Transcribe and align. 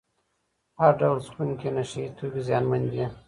هر 0.79 0.93
ډول 1.01 1.17
څکونکي 1.27 1.69
نشه 1.77 1.99
یې 2.03 2.09
توکي 2.17 2.41
زیانمن 2.47 2.83
دي. 2.91 3.05